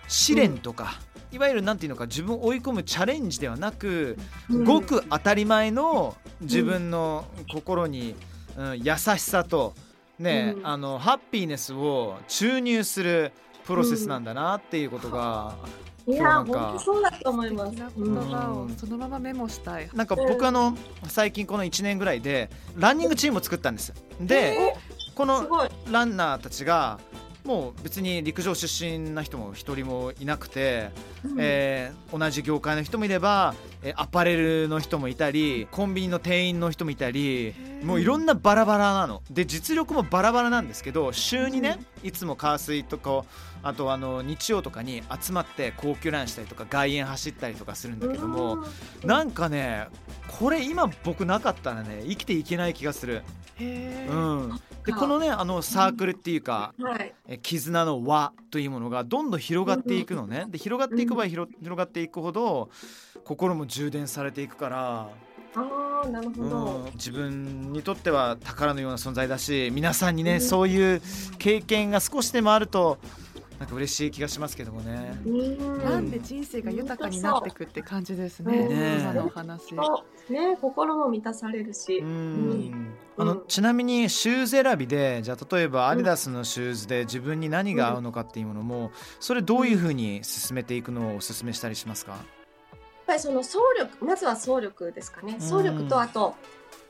[0.08, 1.00] 試練とか、
[1.32, 4.18] いわゆるなんていうのか自分を追い込むチャレンジではなく、
[4.63, 8.15] ごく当たり前の自分の心に、うん
[8.58, 9.74] 優しさと
[10.19, 13.34] ね、うんあのハッピーネスを注入する
[13.65, 15.56] プロセスなんだなっていうことが、
[16.08, 17.75] いやなんか本当そうだと思います。
[17.75, 19.89] 言葉をそのままメモしたい。
[19.93, 23.93] なんか僕あの最近この1年ぐらいでランニングチームを作ったんです。
[24.21, 24.75] で
[25.15, 25.69] こすの。
[25.91, 26.99] ランナーたちが
[27.46, 30.90] もう別に陸上出身な人も一人もいなくて、
[31.38, 33.54] えー同じ業界の人もいれば、
[33.84, 37.54] えーアパレルの人もいたりコンビニの店員の人もいたり
[37.84, 39.22] もういろんなバラバラなの。
[39.30, 43.24] で実力もバラバラなんですけど週にね、いつも火水とか
[43.65, 49.88] あとあの日曜とかに集まって高級ランしたりとか外苑走ったりとかするんだけども、うんなんかね
[50.39, 53.23] これ今僕なかったらね生きていけない気がする。
[53.58, 57.13] へーうん、でこのねあのサークルっていうか、はい。
[57.28, 60.45] え絆の輪というものがどんどん広がっていくのね。
[60.49, 62.69] で広がっていく場合広広がっていくほど
[63.23, 65.10] 心も充電されていくから、
[65.56, 66.65] ああなるほど。
[66.65, 71.01] うん、自分にとっては宝のような存在だし皆さんにね、うんそういう
[71.39, 72.97] 経験が少しでもあると
[73.60, 75.18] なんか嬉しい気がしますけどもね。
[75.26, 75.84] うん。
[75.84, 78.68] なんで人生が豊かになってくって感じですね。
[78.68, 79.74] ね今のお話。
[80.30, 82.02] ね心も満たされるし。
[82.02, 83.44] あのうん。
[83.48, 88.91] ちなみにシューズ選びでじゃあ例えばアディダスのシューズで自分に何が合うのかっていうものも
[89.22, 92.22] それどういうふうに進めていくのをお勧めしたりしますか、やっ
[93.08, 95.34] ぱりその走力まずは走力ですかね。
[95.34, 95.39] うん。
[95.39, 96.36] 走力とあと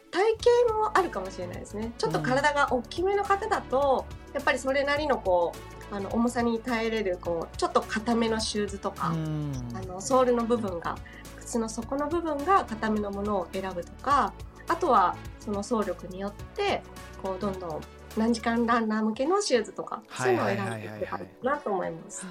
[0.10, 0.23] 体
[0.67, 1.91] 型もあるかもしれないですね。
[1.97, 9.52] ちょっと体が大きめの方だとやっぱりそれなりのこうあの重さに耐えれるこうちょっと硬めのシューズとか、うん。
[9.74, 10.98] あのソールの部分が
[11.39, 14.34] 靴の底の部分が硬めのものを選ぶとか
[14.67, 16.82] あとはその走力によって
[17.21, 17.82] こうどんどん
[18.17, 22.26] 何時間ランナー向けのシューズとかそういうのを選んでいけばいいなと思います。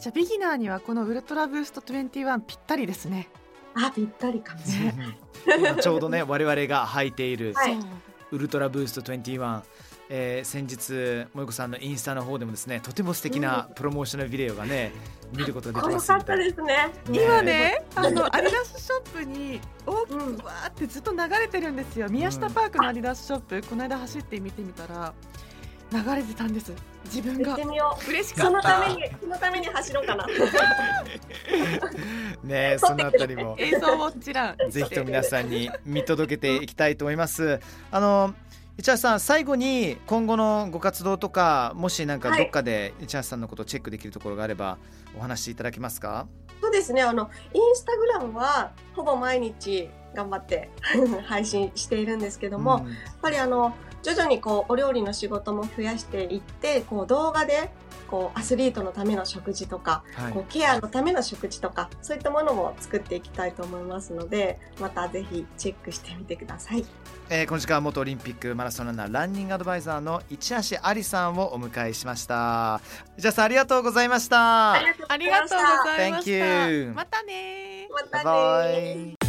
[0.00, 3.28] じゃあビギナーにはこのウルトラブースト21ぴったりですね。
[3.74, 5.18] あぴったりかもしれない。
[5.58, 7.54] 今ちょうどね我々が履いている
[8.30, 9.62] ウルトラブースト21、
[10.12, 14.92] えー先日萌子さんのインスタの方でもですねとても素敵なプロモーショナルビデオがね
[15.32, 16.90] 見ることがでこきますかったですね。
[17.08, 22.08] 今ね、あのアディダスショップに大きうんくわーってずっと流れてるんですよ。
[22.08, 25.14] 宮下パークのアディダスショップ、この間走って見てみたら
[25.92, 26.72] 流れてたんです。
[27.04, 28.40] 自分が行ってみよ嬉しう。
[28.40, 28.80] そのかった。
[28.80, 30.26] ために、そのために走ろうかな。
[32.42, 34.70] ね そのあたりも映像もちらん。
[34.70, 37.60] ぜひと皆さんに見届けていきたいと思います。
[37.90, 38.34] あの
[38.80, 44.78] 市橋さん最後に今後のご活動とかもしなんかはいどっかで市橋さんのことをチェックできるところがあれば
[45.14, 46.26] お話しいただけますか？
[46.62, 47.02] そうですね。
[47.02, 50.70] あのインスタグラムはほぼ毎日頑張って
[51.28, 57.70] 配信しているんですけども、やっうんぱりあの徐々にこうお料理の仕事も増やしていってこう動画で
[58.10, 60.32] こうアスリートのための食事とか、はい。
[60.32, 66.84] こうケアのための食事とかそういったものも作っていきたいと思いますのでまたぜひチェックしてみてください。
[67.28, 72.80] えー、この時間は元オリンピックマラソンランナーランニングアドバイザーの市橋ありさんをお迎えしました。
[73.16, 74.72] 市橋さんありがとうございました。
[74.72, 79.19] ありがとうありがとうございま Thank し you たまたねまたバイね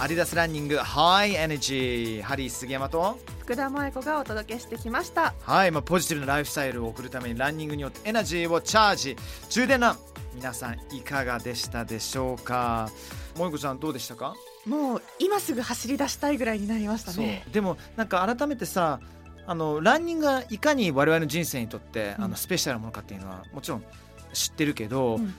[0.00, 3.18] アディダスランニングハイエナジーハリー杉山と。
[3.40, 5.34] 福田萌子がお届けしてきました。
[5.42, 9.16] はい、まあ、ポジティブなライフスタイルを送るためにランニングによってエナジーをチャージ。
[9.50, 9.98] 充電ラン
[10.36, 12.88] 皆さんいかがでしたでしょうか？
[13.34, 14.36] 萌子ちゃんどうでしたか？
[14.66, 17.42] もう今すぐ走り出したいぐらいになりましたね。
[17.44, 17.52] そう。
[17.52, 19.00] でもなんか改めてさ
[19.46, 22.24] あのランニングがいかに我々の人生にとって、うん。
[22.24, 23.84] あのスペシャルなものかっていうのはもちろん
[24.32, 25.34] 知ってるけど、うん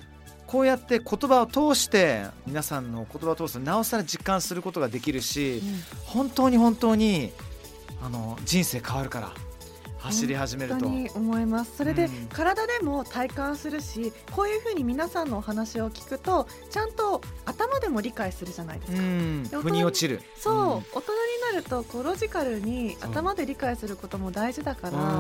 [0.50, 5.84] こうやって言葉を通して皆さんの言葉を通すとなおさら実感することができるし、うん。
[6.06, 7.32] 本当に本当に
[8.02, 9.32] あの人生変わるから
[10.00, 10.80] 走り始めると。
[10.80, 11.78] 本当に思います。
[11.78, 12.28] それで、うん。
[12.30, 20.20] 体でも体感するしこういうふうに皆さんのお話を聞くとちゃんと頭でも理解するじゃないですか、うん、腑に落ちる。
[20.36, 20.62] そう、うん。
[20.62, 25.20] 大人になるとこうロジカルに頭で理解することも大事だから、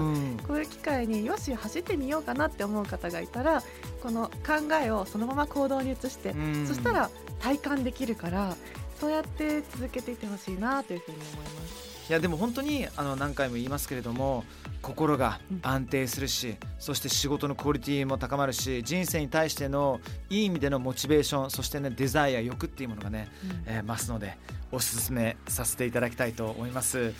[0.79, 3.61] 会によし走ってみようかなって思う方がいたら
[4.01, 6.67] この考えをそのまま行動に移して、うん。
[6.67, 7.09] そしたら
[7.39, 8.55] 体感できるから
[8.99, 11.89] そうやって続けていってほしいなというふうに思います。
[12.09, 14.43] いやでも本当にあの何回も言いますけれども
[14.81, 19.99] 心が安定するし、そして仕事のクオリティも高まるし人生に対しての
[20.29, 23.29] いい意味でのモチベーションそしてねデザイア欲っていうものがね、
[23.67, 24.37] えー増すので
[24.71, 27.13] おすすめさせていただきたいと思います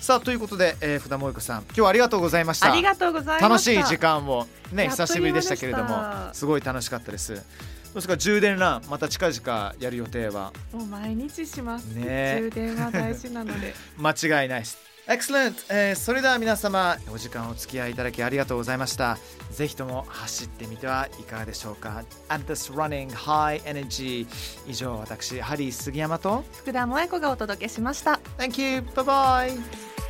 [0.00, 2.72] さあということで、えー、福田萌子さん今日はありがとうございました。
[2.72, 5.96] ありがとうございま楽ししたい時間をね久しぶりでしたけれども
[6.32, 7.34] すごい楽しかったです。
[7.34, 7.40] ど
[7.92, 10.52] うですか充電ランまた近々やる予定は。
[10.72, 12.38] もう毎日します、ね。
[12.40, 13.74] 充電は大事なので。
[13.98, 14.10] 間
[14.42, 14.78] 違いないです。
[15.08, 19.16] Excellent、えーそれでは皆様お時間お付き合いいただきありがとうございました。
[19.50, 22.04] ぜひとも走ってみてはいかがでしょうか。
[22.28, 24.26] At this running high energy
[24.66, 28.80] 以上私ハリー杉山と福田萌子がお届けしました Thank you.
[28.94, 29.04] Bye
[29.56, 30.07] bye.